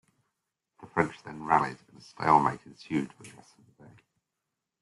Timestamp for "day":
3.83-4.01